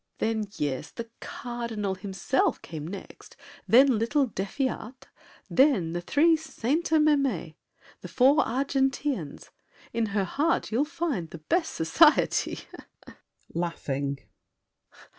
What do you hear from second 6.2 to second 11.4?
Sainte Mesmes, The four Argenteans! In her heart you'll find The